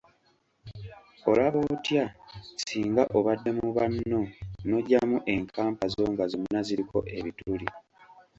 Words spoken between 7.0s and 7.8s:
ebituli.